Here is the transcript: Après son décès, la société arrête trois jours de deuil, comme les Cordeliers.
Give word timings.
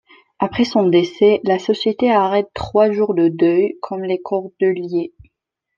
Après 0.39 0.63
son 0.63 0.87
décès, 0.87 1.41
la 1.43 1.59
société 1.59 2.09
arrête 2.11 2.49
trois 2.55 2.89
jours 2.89 3.13
de 3.13 3.27
deuil, 3.27 3.77
comme 3.83 4.01
les 4.03 4.19
Cordeliers. 4.19 5.13